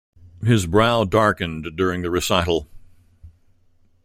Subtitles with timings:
[0.43, 2.67] His brow darkened during the recital.